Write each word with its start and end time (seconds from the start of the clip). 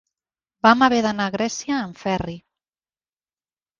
Vam 0.67 0.81
haver 0.85 1.01
d'anar 1.07 1.27
a 1.29 1.33
Grècia 1.37 1.77
en 1.89 1.93
ferri. 2.03 2.39